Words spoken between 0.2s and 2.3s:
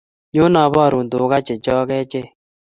Nyo aborun tuga checho achek